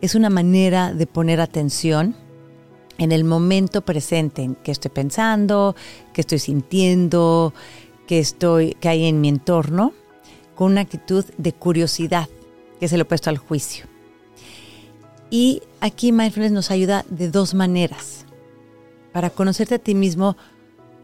es 0.00 0.14
una 0.14 0.30
manera 0.30 0.92
de 0.92 1.06
poner 1.06 1.40
atención 1.40 2.16
en 2.98 3.12
el 3.12 3.24
momento 3.24 3.82
presente, 3.82 4.42
en 4.42 4.54
qué 4.54 4.72
estoy 4.72 4.90
pensando, 4.90 5.76
qué 6.12 6.20
estoy 6.22 6.38
sintiendo, 6.38 7.52
qué, 8.06 8.18
estoy, 8.18 8.76
qué 8.80 8.88
hay 8.88 9.04
en 9.06 9.20
mi 9.20 9.28
entorno, 9.28 9.92
con 10.54 10.72
una 10.72 10.82
actitud 10.82 11.24
de 11.36 11.52
curiosidad, 11.52 12.28
que 12.78 12.86
es 12.86 12.92
el 12.92 13.02
opuesto 13.02 13.30
al 13.30 13.38
juicio. 13.38 13.86
Y 15.30 15.62
aquí 15.80 16.12
mindfulness 16.12 16.52
nos 16.52 16.70
ayuda 16.70 17.04
de 17.08 17.30
dos 17.30 17.54
maneras. 17.54 18.24
Para 19.12 19.30
conocerte 19.30 19.74
a 19.74 19.78
ti 19.78 19.94
mismo, 19.94 20.36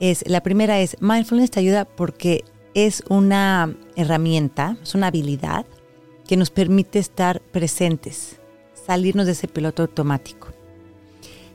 es, 0.00 0.25
la 0.28 0.42
primera 0.42 0.80
es, 0.80 0.96
mindfulness 1.00 1.50
te 1.50 1.61
ayuda 1.61 1.84
porque 1.84 2.44
es 2.75 3.02
una 3.08 3.75
herramienta, 3.96 4.76
es 4.82 4.94
una 4.94 5.08
habilidad 5.08 5.66
que 6.26 6.37
nos 6.37 6.50
permite 6.50 6.99
estar 6.99 7.40
presentes, 7.40 8.40
salirnos 8.87 9.26
de 9.26 9.32
ese 9.32 9.49
piloto 9.49 9.82
automático. 9.82 10.51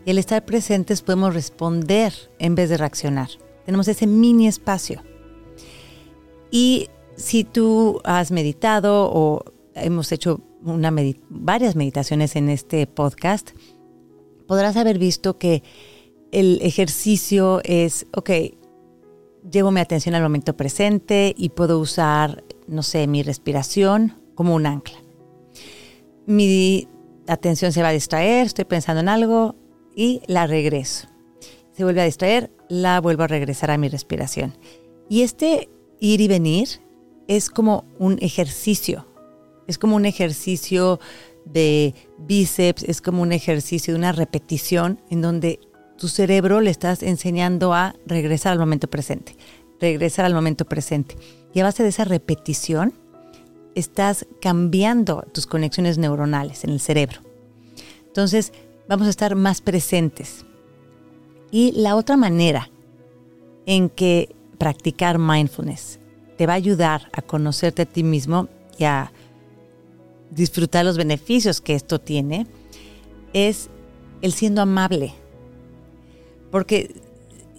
Y 0.08 0.12
al 0.12 0.20
estar 0.20 0.46
presentes 0.46 1.02
podemos 1.02 1.34
responder 1.34 2.14
en 2.40 2.56
vez 2.56 2.70
de 2.70 2.78
reaccionar. 2.78 3.28
Tenemos 3.66 3.90
ese 3.90 4.08
mini 4.08 4.48
espacio. 4.48 5.04
Y 6.50 6.88
si 7.18 7.44
tú 7.44 8.00
has 8.06 8.32
meditado 8.32 9.12
o 9.12 9.44
hemos 9.76 10.14
hecho 10.14 10.40
una 10.64 10.94
varias 11.28 11.76
meditaciones 11.76 12.38
en 12.38 12.48
este 12.48 12.88
podcast, 12.88 13.50
podrás 14.48 14.78
haber 14.78 14.98
visto 14.98 15.38
que 15.38 15.62
el 16.32 16.60
ejercicio 16.62 17.60
es, 17.66 18.08
ok, 18.14 18.30
llevo 19.52 19.72
mi 19.72 19.82
atención 19.82 20.16
al 20.16 20.24
momento 20.24 20.56
presente 20.56 21.36
y 21.38 21.50
puedo 21.50 21.80
usar, 21.80 22.46
no 22.66 22.82
sé, 22.82 23.08
mi 23.08 23.24
respiración 23.24 24.14
como 24.36 24.56
un 24.56 24.68
ancla. 24.68 25.00
Mi 26.26 26.88
atención 27.28 27.74
se 27.74 27.82
va 27.82 27.90
a 27.90 27.92
distraer, 27.92 28.46
estoy 28.46 28.64
pensando 28.64 29.02
en 29.02 29.10
algo, 29.10 29.67
y 29.98 30.22
la 30.28 30.46
regreso. 30.46 31.10
Se 31.76 31.84
vuelve 31.84 32.02
a 32.02 32.06
distraer, 32.06 32.52
la 32.70 33.02
vuelvo 33.02 33.24
a 33.24 33.28
regresar 33.28 33.72
a 33.72 33.78
mi 33.78 33.90
respiración. 33.90 34.54
Y 35.10 35.24
este 35.24 35.70
ir 36.00 36.22
y 36.22 36.28
venir 36.28 36.68
es 37.28 37.50
como 37.50 37.84
un 37.98 38.20
ejercicio, 38.22 39.08
es 39.66 39.80
como 39.80 39.96
un 39.96 40.06
ejercicio 40.06 41.00
de 41.46 41.96
bíceps, 42.20 42.84
es 42.84 43.02
como 43.02 43.24
un 43.24 43.32
ejercicio 43.32 43.94
de 43.94 43.98
una 43.98 44.12
repetición 44.12 45.02
en 45.10 45.22
donde 45.22 45.60
tu 45.98 46.08
cerebro 46.08 46.62
le 46.62 46.70
estás 46.70 47.02
enseñando 47.02 47.74
a 47.74 47.96
regresar 48.06 48.52
al 48.52 48.60
momento 48.60 48.88
presente, 48.88 49.36
regresar 49.82 50.26
al 50.26 50.36
momento 50.36 50.66
presente. 50.66 51.16
Y 51.56 51.60
a 51.60 51.64
base 51.64 51.82
de 51.82 51.90
esa 51.90 52.04
repetición, 52.04 52.94
estás 53.74 54.28
cambiando 54.42 55.26
tus 55.34 55.48
conexiones 55.48 55.98
neuronales 55.98 56.64
en 56.64 56.70
el 56.70 56.80
cerebro. 56.80 57.22
Entonces, 58.06 58.52
vamos 58.88 59.08
a 59.08 59.10
estar 59.10 59.36
más 59.36 59.62
presentes. 59.62 60.46
Y 61.52 61.72
la 61.74 61.96
otra 61.96 62.18
manera 62.18 62.70
en 63.66 63.90
que 63.90 64.36
practicar 64.58 65.18
mindfulness 65.20 66.00
te 66.38 66.46
va 66.46 66.54
a 66.54 66.58
ayudar 66.58 67.10
a 67.14 67.22
conocerte 67.22 67.84
a 67.84 67.86
ti 67.86 68.04
mismo 68.04 68.48
y 68.78 68.84
a 68.86 69.12
disfrutar 70.30 70.86
los 70.86 70.98
beneficios 70.98 71.62
que 71.62 71.74
esto 71.74 72.00
tiene 72.00 72.48
es 73.34 73.70
el 74.22 74.34
siendo 74.34 74.62
amable. 74.62 75.14
Porque 76.52 76.96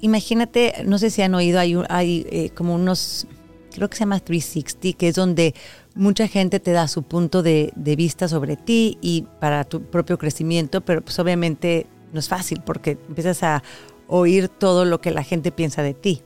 imagínate, 0.00 0.74
no 0.84 0.98
sé 0.98 1.10
si 1.10 1.22
han 1.22 1.34
oído, 1.34 1.58
hay, 1.58 1.76
hay 1.88 2.26
eh, 2.30 2.50
como 2.50 2.74
unos, 2.74 3.26
creo 3.72 3.88
que 3.88 3.96
se 3.96 4.00
llama 4.00 4.20
360, 4.20 4.98
que 4.98 5.08
es 5.08 5.14
donde 5.14 5.54
mucha 5.94 6.28
gente 6.28 6.60
te 6.60 6.72
da 6.72 6.88
su 6.88 7.02
punto 7.02 7.42
de, 7.42 7.72
vista 7.76 8.28
sobre 8.28 8.56
ti 8.56 8.98
y 9.00 9.26
para 9.40 9.64
tu 9.64 9.82
propio 9.82 10.16
crecimiento, 10.18 10.80
pero 10.80 11.02
pues 11.02 11.18
obviamente 11.18 11.86
no 12.12 12.20
es 12.20 12.28
fácil 12.28 12.62
porque 12.64 12.92
empiezas 13.08 13.42
a 13.42 13.62
oír 14.06 14.48
todo 14.48 14.84
lo 14.84 15.00
que 15.00 15.10
la 15.10 15.24
gente 15.24 15.50
piensa 15.50 15.82
de 15.82 15.94
ti. 15.94 16.22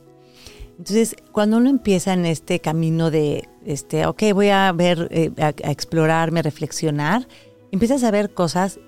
Entonces, 0.79 1.17
cuando 1.33 1.57
uno 1.57 1.71
empieza 1.71 2.13
en 2.13 2.27
este 2.27 2.61
camino 2.61 3.11
de, 3.11 3.49
este, 3.65 4.07
ok, 4.07 4.23
voy 4.35 4.49
a 4.49 4.73
ver, 4.73 5.09
eh, 5.11 5.31
a, 5.39 5.71
explorarme, 5.71 6.41
a 6.41 6.43
reflexionar, 6.43 7.29
empiezas 7.71 8.03
a 8.05 8.11
ver 8.11 8.33
cosas 8.35 8.79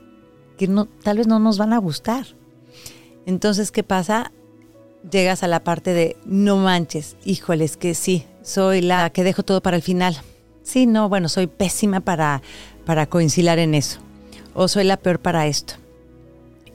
que 0.59 0.69
no, 0.69 0.87
tal 0.87 1.19
vez 1.19 1.27
no 1.27 1.39
nos 1.39 1.59
van 1.59 1.73
a 1.73 1.79
gustar. 1.79 2.27
Entonces, 3.27 3.71
¿qué 3.71 3.83
pasa? 3.83 4.33
Llegas 5.11 5.43
a 5.43 5.49
la 5.49 5.65
parte 5.65 5.93
de, 5.93 6.17
no 6.25 6.57
manches, 6.57 7.17
híjoles, 7.25 7.77
que 7.77 7.95
sí, 7.95 8.25
soy 8.45 8.81
la 8.81 9.11
que 9.11 9.25
dejo 9.25 9.43
todo 9.43 9.61
para 9.61 9.77
el 9.77 9.83
final 9.83 10.17
sí, 10.65 10.87
no, 10.87 11.09
bueno, 11.09 11.29
soy 11.29 11.47
pésima 11.47 12.01
para, 12.01 12.43
para 12.85 13.07
coincidir 13.07 13.59
en 13.61 13.75
eso. 13.75 14.01
O 14.55 14.67
soy 14.67 14.85
la 14.85 14.97
peor 14.97 15.21
para 15.21 15.47
esto. 15.47 15.75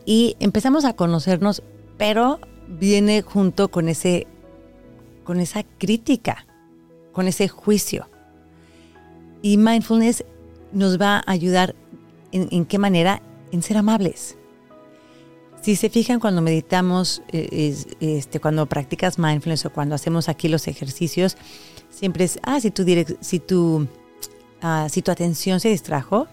Y 0.06 0.38
empezamos 0.40 0.86
a 0.86 0.94
conocernos, 0.94 1.62
pero 1.98 2.40
viene 2.68 3.22
junto 3.22 3.70
con 3.70 3.90
ese 3.90 4.28
con 5.24 5.40
esa 5.40 5.64
crítica, 5.64 6.48
con 7.12 7.28
ese 7.28 7.48
juicio. 7.48 8.08
Y 9.44 9.58
mindfulness 9.58 10.24
nos 10.72 11.00
va 11.00 11.18
a 11.18 11.32
ayudar 11.32 11.76
en, 12.32 12.66
qué 12.66 12.80
manera? 12.80 13.22
En 13.52 13.62
ser 13.62 13.78
amables. 13.78 14.38
Si 15.62 15.75
se 15.75 15.89
fijan 15.89 16.20
cuando 16.20 16.42
meditamos, 16.42 17.22
eh, 17.32 17.75
este, 18.00 18.39
cuando 18.39 18.66
practicas 18.66 19.20
mindfulness 19.20 19.66
o 19.66 19.72
cuando 19.72 19.96
hacemos 19.96 20.30
aquí 20.30 20.48
los 20.48 20.68
ejercicios, 20.68 21.38
siempre 21.89 22.24
es, 22.24 22.39
ah, 22.44 22.60
si 22.62 22.72
tu, 22.72 22.86
si 23.20 23.39
tu, 23.39 23.88
ah, 24.62 24.88
si 24.89 25.01
tu 25.01 25.12
atención 25.12 25.60
se 25.60 25.70
distrajo, 25.70 26.28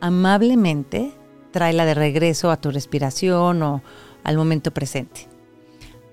amablemente 0.00 1.12
tráela 1.52 1.84
de 1.84 1.94
regreso 1.94 2.50
a 2.50 2.56
tu 2.56 2.72
respiración 2.72 3.62
o 3.62 3.82
al 4.24 4.36
momento 4.36 4.72
presente. 4.72 5.28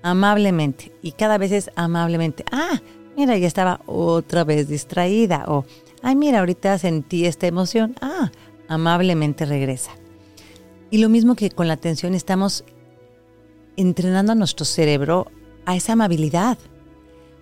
Amablemente. 0.02 0.92
Y 1.02 1.12
cada 1.12 1.38
vez 1.38 1.50
es 1.50 1.70
amablemente. 1.74 2.44
Ah, 2.52 2.80
mira, 3.16 3.36
ya 3.38 3.48
estaba 3.48 3.80
otra 3.86 4.44
vez 4.44 4.68
distraída. 4.68 5.44
O, 5.48 5.64
ay, 6.02 6.14
mira, 6.14 6.38
ahorita 6.38 6.78
sentí 6.78 7.26
esta 7.26 7.48
emoción. 7.48 7.96
Ah, 8.00 8.30
amablemente 8.68 9.46
regresa. 9.46 9.90
Y 10.92 10.98
lo 10.98 11.08
mismo 11.08 11.36
que 11.36 11.48
con 11.48 11.68
la 11.68 11.72
atención, 11.72 12.12
estamos 12.12 12.64
entrenando 13.78 14.32
a 14.32 14.34
nuestro 14.34 14.66
cerebro 14.66 15.26
a 15.64 15.74
esa 15.74 15.94
amabilidad. 15.94 16.58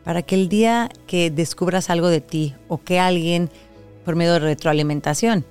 Para 0.05 0.23
que 0.23 0.37
el 0.37 0.49
día 0.49 0.89
que 1.09 1.33
descubras 1.33 1.91
algo 1.91 2.07
de 2.07 2.21
ti 2.21 2.55
o 2.69 2.79
que 2.79 3.01
alguien, 3.01 3.51
por 4.05 4.15
medio 4.15 4.35
de 4.35 4.39
retroalimentación, 4.39 5.45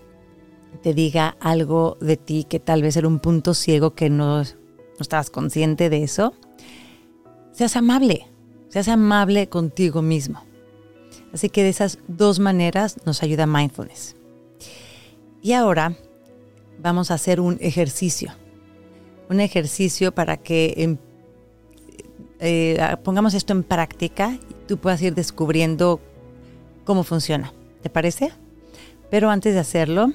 te 0.81 0.93
diga 0.93 1.35
algo 1.41 1.97
de 1.99 2.15
ti 2.15 2.45
que 2.45 2.61
tal 2.61 2.83
vez 2.83 2.95
era 2.95 3.05
un 3.05 3.19
punto 3.19 3.53
ciego 3.53 3.95
que 3.95 4.09
no, 4.09 4.43
no 4.43 4.45
estabas 5.01 5.29
consciente 5.29 5.89
de 5.89 6.01
eso, 6.01 6.33
seas 7.51 7.75
amable, 7.75 8.27
seas 8.69 8.87
amable 8.87 9.49
contigo 9.49 10.01
mismo. 10.01 10.41
Así 11.33 11.49
que 11.49 11.63
de 11.63 11.69
esas 11.69 11.99
dos 12.07 12.39
maneras 12.39 12.95
nos 13.05 13.23
ayuda 13.23 13.45
mindfulness. 13.45 14.15
Y 15.41 15.51
ahora 15.51 15.97
vamos 16.81 17.11
a 17.11 17.15
hacer 17.15 17.39
un 17.39 17.57
ejercicio. 17.61 18.31
Un 19.29 19.39
ejercicio 19.39 20.13
para 20.13 20.37
que 20.37 20.73
em, 20.77 20.97
eh, 22.39 22.95
pongamos 23.03 23.33
esto 23.33 23.53
en 23.53 23.63
práctica 23.63 24.37
y 24.49 24.53
tú 24.67 24.77
puedas 24.77 25.01
ir 25.01 25.13
descubriendo 25.13 25.99
cómo 26.85 27.03
funciona. 27.03 27.53
¿Te 27.81 27.89
parece? 27.89 28.31
Pero 29.09 29.29
antes 29.29 29.53
de 29.53 29.59
hacerlo, 29.59 30.11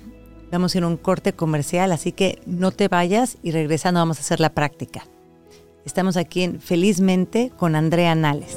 vamos 0.50 0.74
a 0.74 0.78
ir 0.78 0.84
a 0.84 0.88
un 0.88 0.96
corte 0.96 1.32
comercial, 1.32 1.92
así 1.92 2.12
que 2.12 2.40
no 2.46 2.70
te 2.70 2.88
vayas 2.88 3.38
y 3.42 3.50
regresando 3.50 4.00
vamos 4.00 4.18
a 4.18 4.20
hacer 4.20 4.40
la 4.40 4.50
práctica. 4.50 5.06
Estamos 5.84 6.16
aquí 6.16 6.42
en 6.42 6.60
Felizmente 6.60 7.52
con 7.56 7.76
Andrea 7.76 8.14
Nales. 8.14 8.56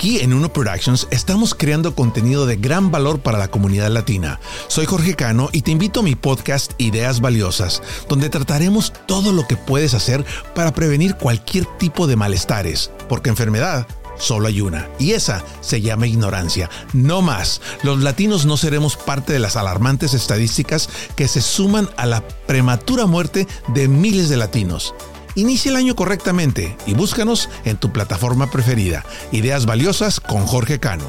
Aquí 0.00 0.20
en 0.20 0.32
Uno 0.32 0.50
Productions 0.50 1.06
estamos 1.10 1.54
creando 1.54 1.94
contenido 1.94 2.46
de 2.46 2.56
gran 2.56 2.90
valor 2.90 3.20
para 3.20 3.36
la 3.36 3.48
comunidad 3.48 3.90
latina. 3.90 4.40
Soy 4.66 4.86
Jorge 4.86 5.14
Cano 5.14 5.50
y 5.52 5.60
te 5.60 5.72
invito 5.72 6.00
a 6.00 6.02
mi 6.02 6.14
podcast 6.14 6.72
Ideas 6.78 7.20
Valiosas, 7.20 7.82
donde 8.08 8.30
trataremos 8.30 8.94
todo 9.06 9.30
lo 9.30 9.46
que 9.46 9.58
puedes 9.58 9.92
hacer 9.92 10.24
para 10.54 10.72
prevenir 10.72 11.16
cualquier 11.16 11.66
tipo 11.76 12.06
de 12.06 12.16
malestares, 12.16 12.90
porque 13.10 13.28
enfermedad 13.28 13.86
solo 14.16 14.48
hay 14.48 14.62
una, 14.62 14.88
y 14.98 15.10
esa 15.10 15.44
se 15.60 15.82
llama 15.82 16.06
ignorancia. 16.06 16.70
No 16.94 17.20
más, 17.20 17.60
los 17.82 18.00
latinos 18.00 18.46
no 18.46 18.56
seremos 18.56 18.96
parte 18.96 19.34
de 19.34 19.38
las 19.38 19.56
alarmantes 19.56 20.14
estadísticas 20.14 20.88
que 21.14 21.28
se 21.28 21.42
suman 21.42 21.90
a 21.98 22.06
la 22.06 22.26
prematura 22.46 23.04
muerte 23.04 23.46
de 23.74 23.86
miles 23.86 24.30
de 24.30 24.38
latinos. 24.38 24.94
Inicia 25.34 25.70
el 25.70 25.76
año 25.76 25.94
correctamente 25.94 26.76
y 26.86 26.94
búscanos 26.94 27.48
en 27.64 27.76
tu 27.76 27.92
plataforma 27.92 28.50
preferida. 28.50 29.04
Ideas 29.30 29.64
valiosas 29.64 30.18
con 30.18 30.44
Jorge 30.46 30.80
Cano. 30.80 31.04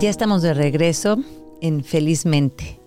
Ya 0.00 0.10
estamos 0.10 0.42
de 0.42 0.54
regreso 0.54 1.18
en 1.60 1.84
Felizmente. 1.84 2.80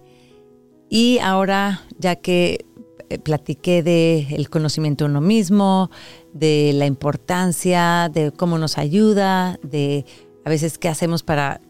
Y 0.90 1.20
ahora, 1.20 1.82
ya 2.00 2.16
que 2.16 2.66
eh, 3.10 3.20
platiqué 3.20 3.84
de 3.84 4.28
el 4.32 4.50
conocimiento 4.50 5.06
de 5.06 5.12
uno 5.12 5.22
mismo, 5.22 5.92
de 6.34 6.72
la 6.74 6.86
importancia, 6.88 8.10
de 8.12 8.32
cómo 8.32 8.58
nos 8.58 8.78
ayuda, 8.78 9.60
de 9.62 10.06
a 10.46 10.50
veces 10.50 10.78
qué 10.78 10.88
hacemos 10.90 11.22
para 11.24 11.62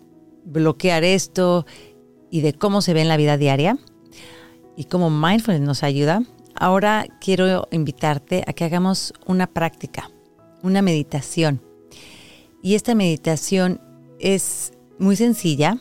bloquear 0.50 1.04
esto 1.04 1.66
y 2.30 2.42
de 2.42 2.54
cómo 2.54 2.82
se 2.82 2.94
ve 2.94 3.02
en 3.02 3.08
la 3.08 3.18
vida 3.18 3.38
diaria 3.38 3.78
y 4.76 4.86
cómo 4.86 5.10
mindfulness 5.10 5.62
nos 5.62 5.84
ayuda, 5.84 6.24
ahora 6.56 7.08
quiero 7.22 7.68
invitarte 7.72 8.44
a 8.48 8.54
que 8.54 8.66
hagamos 8.66 9.14
una 9.26 9.48
práctica, 9.48 10.10
una 10.64 10.82
meditación. 10.82 11.62
Y 12.62 12.76
esta 12.76 12.96
meditación 12.96 13.82
es 14.20 14.74
muy 14.98 15.16
sencilla. 15.16 15.80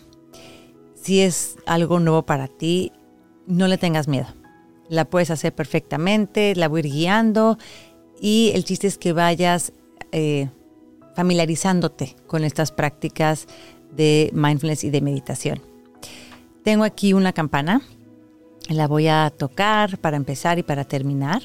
Si 0.95 1.21
es 1.21 1.57
algo 1.67 2.01
nuevo 2.01 2.25
para 2.25 2.49
ti, 2.49 2.93
no 3.47 3.67
le 3.67 3.79
tengas 3.79 4.09
miedo. 4.09 4.27
La 4.89 5.05
puedes 5.05 5.31
hacer 5.31 5.55
perfectamente, 5.55 6.55
la 6.55 6.69
voy 6.69 6.79
a 6.79 6.87
ir 6.87 6.93
guiando 6.93 7.59
y 8.21 8.53
el 8.55 8.65
chiste 8.65 8.87
es 8.87 8.99
que 8.99 9.13
vayas 9.13 9.73
eh, 10.13 10.49
familiarizándote 11.15 12.17
con 12.27 12.45
estas 12.45 12.73
prácticas 12.73 13.47
de 13.97 14.31
mindfulness 14.33 14.85
y 14.85 14.91
de 14.91 15.01
meditación. 15.01 15.61
Tengo 16.63 16.85
aquí 16.85 17.13
una 17.13 17.33
campana, 17.33 17.83
la 18.69 18.87
voy 18.87 19.09
a 19.09 19.33
tocar 19.37 19.99
para 19.99 20.17
empezar 20.17 20.59
y 20.59 20.63
para 20.63 20.85
terminar. 20.85 21.43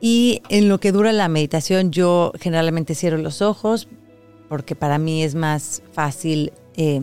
Y 0.00 0.42
en 0.48 0.68
lo 0.68 0.78
que 0.78 0.92
dura 0.92 1.12
la 1.12 1.28
meditación 1.28 1.90
yo 1.90 2.32
generalmente 2.38 2.94
cierro 2.94 3.18
los 3.18 3.42
ojos 3.42 3.88
porque 4.48 4.76
para 4.76 4.98
mí 4.98 5.22
es 5.22 5.34
más 5.34 5.82
fácil 5.92 6.52
eh, 6.76 7.02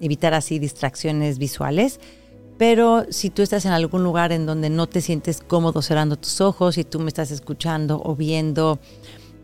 evitar 0.00 0.34
así 0.34 0.58
distracciones 0.58 1.38
visuales. 1.38 1.98
Pero 2.58 3.06
si 3.10 3.30
tú 3.30 3.42
estás 3.42 3.64
en 3.64 3.72
algún 3.72 4.04
lugar 4.04 4.30
en 4.30 4.46
donde 4.46 4.70
no 4.70 4.86
te 4.86 5.00
sientes 5.00 5.40
cómodo 5.40 5.82
cerrando 5.82 6.16
tus 6.16 6.40
ojos 6.40 6.78
y 6.78 6.84
tú 6.84 7.00
me 7.00 7.08
estás 7.08 7.30
escuchando 7.30 8.00
o 8.04 8.14
viendo 8.14 8.78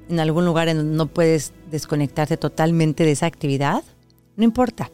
en 0.08 0.20
algún 0.20 0.44
lugar 0.44 0.68
en 0.68 0.76
donde 0.76 0.96
no 0.96 1.06
puedes 1.06 1.52
desconectarte 1.70 2.36
totalmente 2.36 3.04
de 3.04 3.12
esa 3.12 3.26
actividad, 3.26 3.82
no 4.38 4.44
importa. 4.44 4.90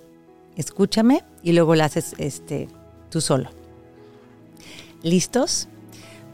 Escúchame 0.56 1.22
y 1.42 1.52
luego 1.52 1.76
lo 1.76 1.84
haces 1.84 2.14
este, 2.18 2.68
tú 3.10 3.20
solo. 3.20 3.50
¿Listos? 5.02 5.68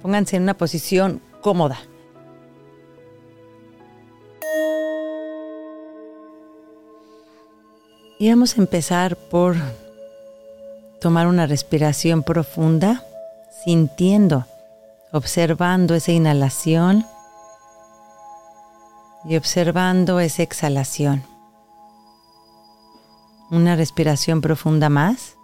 Pónganse 0.01 0.37
en 0.37 0.45
una 0.45 0.57
posición 0.57 1.21
cómoda. 1.43 1.79
Y 8.19 8.29
vamos 8.29 8.57
a 8.57 8.61
empezar 8.61 9.17
por 9.17 9.57
tomar 11.01 11.27
una 11.27 11.47
respiración 11.47 12.23
profunda, 12.23 13.03
sintiendo, 13.65 14.47
observando 15.11 15.95
esa 15.95 16.13
inhalación 16.13 17.07
y 19.25 19.37
observando 19.37 20.21
esa 20.21 20.43
exhalación. 20.43 21.30
Una 23.51 23.75
respiración 23.75 24.41
profunda 24.41 24.89
más. 24.89 25.37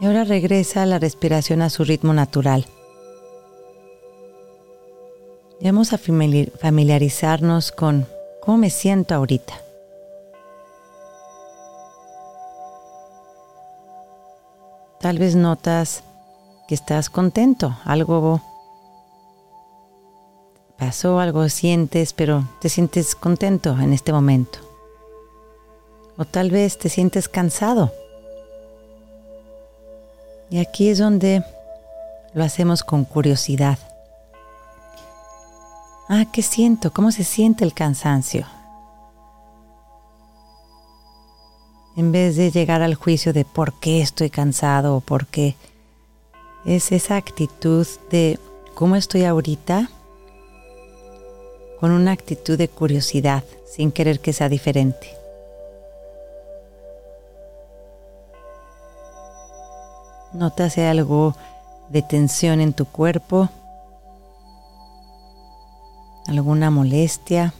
Y 0.00 0.06
ahora 0.06 0.24
regresa 0.24 0.84
la 0.86 0.98
respiración 0.98 1.62
a 1.62 1.70
su 1.70 1.84
ritmo 1.84 2.12
natural. 2.12 2.66
Vamos 5.60 5.92
a 5.92 5.98
familiarizarnos 5.98 7.72
con 7.72 8.06
cómo 8.42 8.58
me 8.58 8.70
siento 8.70 9.14
ahorita. 9.14 9.54
Tal 15.00 15.18
vez 15.18 15.36
notas 15.36 16.02
que 16.66 16.74
estás 16.74 17.08
contento, 17.08 17.76
algo 17.84 18.42
pasó, 20.78 21.18
algo 21.18 21.48
sientes, 21.48 22.12
pero 22.12 22.44
te 22.60 22.68
sientes 22.68 23.14
contento 23.14 23.78
en 23.78 23.92
este 23.92 24.12
momento. 24.12 24.58
O 26.16 26.24
tal 26.24 26.50
vez 26.50 26.78
te 26.78 26.88
sientes 26.88 27.28
cansado. 27.28 27.92
Y 30.50 30.58
aquí 30.58 30.88
es 30.88 30.98
donde 30.98 31.42
lo 32.34 32.44
hacemos 32.44 32.84
con 32.84 33.04
curiosidad. 33.04 33.78
Ah, 36.08 36.24
¿qué 36.32 36.42
siento? 36.42 36.92
¿Cómo 36.92 37.10
se 37.10 37.24
siente 37.24 37.64
el 37.64 37.74
cansancio? 37.74 38.46
En 41.96 42.12
vez 42.12 42.36
de 42.36 42.50
llegar 42.50 42.82
al 42.82 42.94
juicio 42.94 43.32
de 43.32 43.44
por 43.44 43.80
qué 43.80 44.02
estoy 44.02 44.30
cansado 44.30 44.96
o 44.96 45.00
por 45.00 45.26
qué, 45.26 45.56
es 46.64 46.92
esa 46.92 47.16
actitud 47.16 47.86
de 48.10 48.38
cómo 48.74 48.96
estoy 48.96 49.24
ahorita 49.24 49.88
con 51.80 51.90
una 51.90 52.12
actitud 52.12 52.56
de 52.56 52.68
curiosidad, 52.68 53.44
sin 53.66 53.92
querer 53.92 54.20
que 54.20 54.32
sea 54.32 54.48
diferente. 54.48 55.16
Nota 60.32 60.68
algo 60.90 61.34
de 61.88 62.02
tensión 62.02 62.60
en 62.60 62.72
tu 62.72 62.84
cuerpo, 62.84 63.48
alguna 66.26 66.70
molestia, 66.70 67.54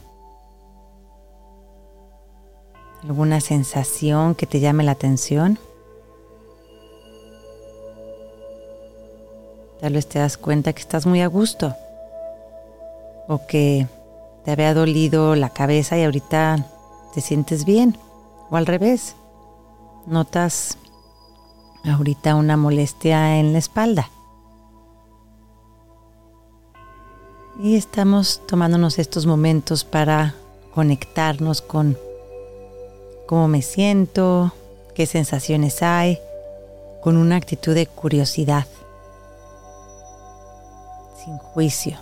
alguna 3.03 3.39
sensación 3.41 4.35
que 4.35 4.45
te 4.45 4.59
llame 4.59 4.83
la 4.83 4.91
atención. 4.91 5.57
Tal 9.79 9.93
vez 9.93 10.07
te 10.07 10.19
das 10.19 10.37
cuenta 10.37 10.73
que 10.73 10.81
estás 10.81 11.05
muy 11.05 11.21
a 11.21 11.27
gusto 11.27 11.75
o 13.27 13.45
que 13.47 13.87
te 14.47 14.53
había 14.53 14.73
dolido 14.73 15.35
la 15.35 15.49
cabeza 15.49 15.97
y 15.97 16.05
ahorita 16.05 16.65
te 17.13 17.19
sientes 17.19 17.65
bien 17.65 17.97
o 18.49 18.55
al 18.55 18.65
revés. 18.65 19.17
Notas 20.05 20.77
ahorita 21.83 22.33
una 22.35 22.55
molestia 22.55 23.39
en 23.39 23.51
la 23.51 23.59
espalda. 23.59 24.09
Y 27.61 27.75
estamos 27.75 28.41
tomándonos 28.47 28.99
estos 28.99 29.25
momentos 29.25 29.83
para 29.83 30.33
conectarnos 30.73 31.61
con 31.61 31.97
cómo 33.25 33.49
me 33.49 33.61
siento, 33.61 34.53
qué 34.95 35.07
sensaciones 35.07 35.83
hay, 35.83 36.19
con 37.03 37.17
una 37.17 37.35
actitud 37.35 37.75
de 37.75 37.85
curiosidad, 37.85 38.65
sin 41.21 41.37
juicio. 41.37 41.97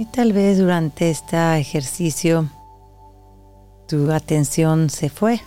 Y 0.00 0.06
tal 0.06 0.32
vez 0.32 0.56
durante 0.56 1.10
este 1.10 1.36
ejercicio 1.58 2.48
tu 3.86 4.10
atención 4.10 4.88
se 4.88 5.10
fue. 5.10 5.42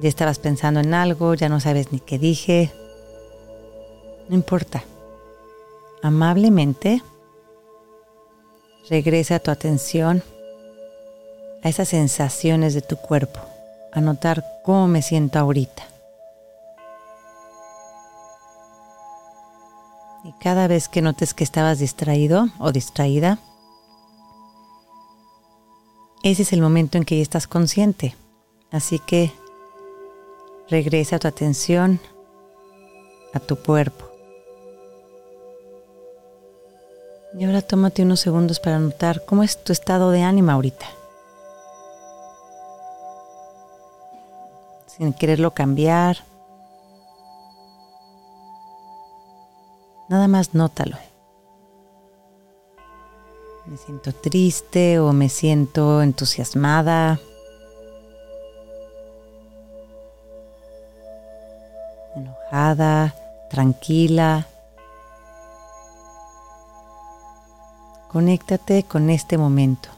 Ya 0.00 0.08
estabas 0.08 0.40
pensando 0.40 0.80
en 0.80 0.92
algo, 0.92 1.34
ya 1.34 1.48
no 1.48 1.60
sabes 1.60 1.92
ni 1.92 2.00
qué 2.00 2.18
dije. 2.18 2.72
No 4.28 4.34
importa. 4.34 4.82
Amablemente 6.02 7.00
regresa 8.88 9.38
tu 9.38 9.52
atención 9.52 10.24
a 11.62 11.68
esas 11.68 11.90
sensaciones 11.90 12.74
de 12.74 12.82
tu 12.82 12.96
cuerpo, 12.96 13.38
a 13.92 14.00
notar 14.00 14.44
cómo 14.64 14.88
me 14.88 15.02
siento 15.02 15.38
ahorita. 15.38 15.84
Cada 20.40 20.66
vez 20.66 20.88
que 20.88 21.02
notes 21.02 21.34
que 21.34 21.44
estabas 21.44 21.78
distraído 21.78 22.48
o 22.58 22.72
distraída, 22.72 23.38
ese 26.22 26.42
es 26.42 26.52
el 26.52 26.60
momento 26.60 26.98
en 26.98 27.04
que 27.04 27.16
ya 27.16 27.22
estás 27.22 27.46
consciente. 27.46 28.14
Así 28.70 28.98
que 28.98 29.32
regresa 30.68 31.18
tu 31.18 31.28
atención 31.28 32.00
a 33.32 33.40
tu 33.40 33.56
cuerpo. 33.56 34.06
Y 37.38 37.44
ahora 37.44 37.62
tómate 37.62 38.02
unos 38.02 38.20
segundos 38.20 38.60
para 38.60 38.78
notar 38.78 39.24
cómo 39.24 39.42
es 39.42 39.62
tu 39.62 39.72
estado 39.72 40.10
de 40.10 40.22
ánimo 40.22 40.50
ahorita. 40.50 40.86
Sin 44.86 45.12
quererlo 45.12 45.52
cambiar. 45.52 46.29
Nada 50.10 50.26
más 50.26 50.54
nótalo. 50.54 50.96
Me 53.66 53.76
siento 53.76 54.12
triste 54.12 54.98
o 54.98 55.12
me 55.12 55.28
siento 55.28 56.02
entusiasmada. 56.02 57.20
Enojada, 62.16 63.14
tranquila. 63.50 64.48
Conéctate 68.08 68.82
con 68.82 69.10
este 69.10 69.38
momento. 69.38 69.90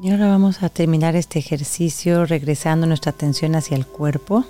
Y 0.00 0.10
ahora 0.10 0.26
vamos 0.26 0.64
a 0.64 0.70
terminar 0.70 1.14
este 1.14 1.38
ejercicio 1.38 2.26
regresando 2.26 2.88
nuestra 2.88 3.12
atención 3.12 3.54
hacia 3.54 3.76
el 3.76 3.86
cuerpo. 3.86 4.44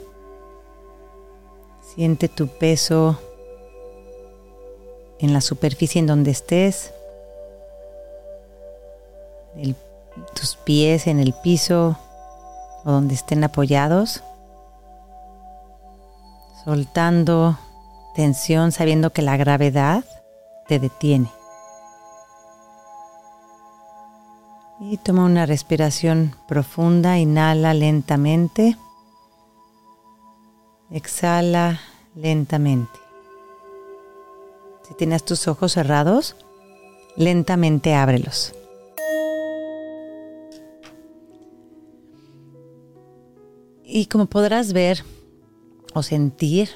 Siente 1.94 2.28
tu 2.28 2.48
peso 2.48 3.18
en 5.20 5.32
la 5.32 5.40
superficie 5.40 6.00
en 6.00 6.06
donde 6.06 6.32
estés, 6.32 6.92
tus 10.34 10.56
pies 10.56 11.06
en 11.06 11.20
el 11.20 11.32
piso 11.32 11.96
o 12.84 12.90
donde 12.90 13.14
estén 13.14 13.44
apoyados, 13.44 14.22
soltando 16.64 17.58
tensión 18.14 18.72
sabiendo 18.72 19.12
que 19.12 19.22
la 19.22 19.36
gravedad 19.36 20.04
te 20.66 20.78
detiene. 20.78 21.30
Y 24.80 24.96
toma 24.98 25.24
una 25.24 25.46
respiración 25.46 26.34
profunda, 26.46 27.18
inhala 27.18 27.74
lentamente, 27.74 28.76
exhala 30.94 31.80
lentamente. 32.14 33.00
Si 34.86 34.94
tienes 34.94 35.24
tus 35.24 35.48
ojos 35.48 35.72
cerrados, 35.72 36.36
lentamente 37.16 37.94
ábrelos. 37.94 38.54
Y 43.84 44.06
como 44.06 44.26
podrás 44.26 44.72
ver 44.72 45.04
o 45.94 46.02
sentir, 46.02 46.70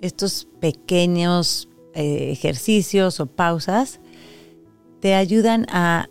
estos 0.00 0.48
pequeños 0.60 1.68
eh, 1.94 2.30
ejercicios 2.32 3.20
o 3.20 3.26
pausas 3.26 4.00
te 5.00 5.14
ayudan 5.14 5.66
a 5.68 6.08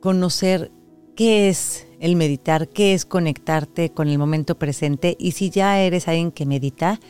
conocer 0.00 0.70
qué 1.16 1.48
es 1.48 1.83
el 2.00 2.16
meditar, 2.16 2.68
qué 2.68 2.94
es 2.94 3.04
conectarte 3.04 3.90
con 3.90 4.08
el 4.08 4.18
momento 4.18 4.58
presente 4.58 5.16
y 5.18 5.32
si 5.32 5.50
ya 5.50 5.80
eres 5.80 6.08
alguien 6.08 6.32
que 6.32 6.46
medita, 6.46 7.00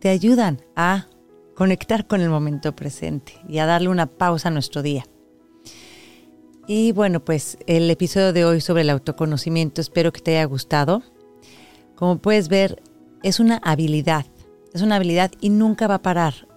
te 0.00 0.08
ayudan 0.08 0.62
a 0.76 1.06
conectar 1.54 2.06
con 2.06 2.20
el 2.20 2.30
momento 2.30 2.74
presente 2.74 3.34
y 3.48 3.58
a 3.58 3.66
darle 3.66 3.88
una 3.88 4.06
pausa 4.06 4.48
a 4.48 4.52
nuestro 4.52 4.82
día. 4.82 5.06
Y 6.66 6.92
bueno, 6.92 7.24
pues 7.24 7.58
el 7.66 7.90
episodio 7.90 8.32
de 8.32 8.44
hoy 8.44 8.60
sobre 8.60 8.82
el 8.82 8.90
autoconocimiento 8.90 9.80
espero 9.80 10.12
que 10.12 10.20
te 10.20 10.36
haya 10.36 10.44
gustado. 10.46 11.02
Como 11.94 12.18
puedes 12.18 12.48
ver, 12.48 12.82
es 13.22 13.38
una 13.38 13.58
habilidad, 13.58 14.26
es 14.72 14.82
una 14.82 14.96
habilidad 14.96 15.30
y 15.40 15.50
nunca 15.50 15.86
va 15.86 15.96
a 15.96 16.02
parar. 16.02 16.48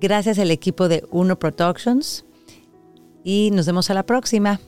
Gracias 0.00 0.38
al 0.38 0.50
equipo 0.50 0.88
de 0.88 1.04
Uno 1.10 1.38
Productions 1.38 2.24
y 3.24 3.50
nos 3.52 3.66
vemos 3.66 3.90
a 3.90 3.94
la 3.94 4.04
próxima. 4.04 4.60